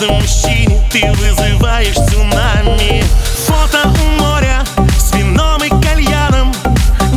вызываешь 0.00 1.94
цунами. 1.94 3.04
Фото 3.46 3.86
у 3.86 4.22
моря 4.22 4.64
с 4.98 5.12
вином 5.12 5.62
и 5.62 5.68
кальяном. 5.82 6.52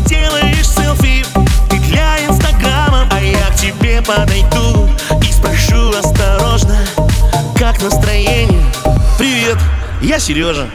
Делаешь 0.06 0.68
селфи 0.68 1.26
ты 1.70 1.80
для 1.80 2.26
инстаграма. 2.26 3.08
А 3.10 3.22
я 3.22 3.48
к 3.52 3.56
тебе 3.56 4.02
подойду 4.02 4.90
и 5.22 5.32
спрошу 5.32 5.92
осторожно 5.98 6.78
Как 7.58 7.82
настроение? 7.82 8.64
Привет, 9.18 9.58
я 10.02 10.20
Сережа 10.20 10.68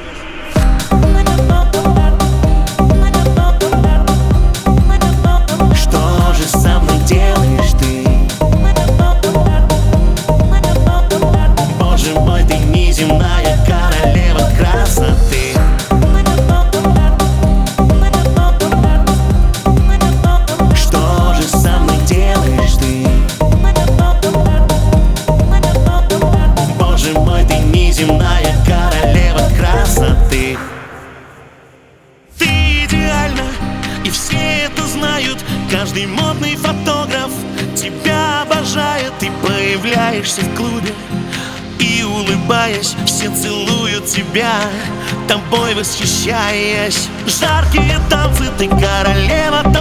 Каждый 35.70 36.06
модный 36.06 36.56
фотограф 36.56 37.30
тебя 37.74 38.42
обожает. 38.42 39.12
Ты 39.20 39.30
появляешься 39.42 40.40
в 40.40 40.56
клубе 40.56 40.94
и 41.78 42.02
улыбаясь 42.02 42.94
Все 43.06 43.30
целуют 43.30 44.06
тебя, 44.06 44.62
тобой 45.28 45.74
восхищаясь. 45.74 47.08
Жаркие 47.26 47.98
танцы, 48.08 48.44
ты 48.58 48.68
королева 48.68 49.62
танцпола 49.62 49.77